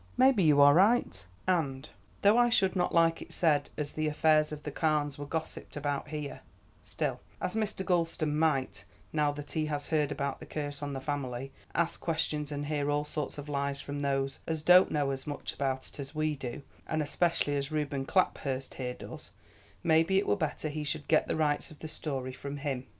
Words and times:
"Maybe 0.17 0.41
you 0.41 0.59
are 0.61 0.73
right; 0.73 1.27
and, 1.45 1.87
though 2.23 2.35
I 2.35 2.49
should 2.49 2.75
not 2.75 2.91
like 2.91 3.21
it 3.21 3.31
said 3.31 3.69
as 3.77 3.93
the 3.93 4.07
affairs 4.07 4.51
of 4.51 4.63
the 4.63 4.71
Carnes 4.71 5.19
were 5.19 5.27
gossiped 5.27 5.77
about 5.77 6.07
here, 6.07 6.41
still, 6.83 7.19
as 7.39 7.53
Mr. 7.53 7.85
Gulston 7.85 8.35
might, 8.39 8.85
now 9.13 9.31
that 9.33 9.51
he 9.51 9.67
has 9.67 9.89
heard 9.89 10.11
about 10.11 10.39
the 10.39 10.47
curse 10.47 10.81
on 10.81 10.93
the 10.93 10.99
family, 11.01 11.51
ask 11.75 12.01
questions 12.01 12.51
and 12.51 12.65
hear 12.65 12.89
all 12.89 13.05
sorts 13.05 13.37
of 13.37 13.47
lies 13.47 13.79
from 13.79 13.99
those 13.99 14.39
as 14.47 14.63
don't 14.63 14.89
know 14.89 15.11
as 15.11 15.27
much 15.27 15.53
about 15.53 15.87
it 15.87 15.99
as 15.99 16.15
we 16.15 16.35
do, 16.35 16.63
and 16.87 17.03
especially 17.03 17.55
as 17.55 17.71
Reuben 17.71 18.07
Claphurst 18.07 18.73
here 18.73 18.95
does, 18.95 19.33
maybe 19.83 20.17
it 20.17 20.25
were 20.25 20.35
better 20.35 20.69
he 20.69 20.83
should 20.83 21.07
get 21.07 21.27
the 21.27 21.35
rights 21.35 21.69
of 21.69 21.77
the 21.77 21.87
story 21.87 22.33
from 22.33 22.57
him." 22.57 22.87